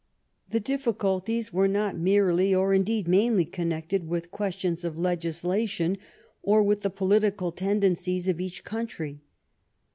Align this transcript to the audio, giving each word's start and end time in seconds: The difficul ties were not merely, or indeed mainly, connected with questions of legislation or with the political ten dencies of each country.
The 0.49 0.59
difficul 0.59 1.23
ties 1.23 1.53
were 1.53 1.67
not 1.67 1.95
merely, 1.95 2.55
or 2.55 2.73
indeed 2.73 3.07
mainly, 3.07 3.45
connected 3.45 4.07
with 4.07 4.31
questions 4.31 4.83
of 4.83 4.97
legislation 4.97 5.99
or 6.41 6.63
with 6.63 6.81
the 6.81 6.89
political 6.89 7.51
ten 7.51 7.81
dencies 7.81 8.27
of 8.27 8.41
each 8.41 8.63
country. 8.63 9.21